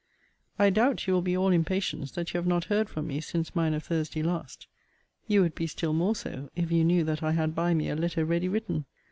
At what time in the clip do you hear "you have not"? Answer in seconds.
2.33-2.63